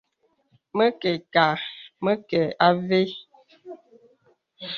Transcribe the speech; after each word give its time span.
Mə 0.77 0.85
kə 1.01 1.11
kâ, 1.33 1.45
mə 2.03 2.11
kə 2.29 2.41
avə́. 2.67 3.03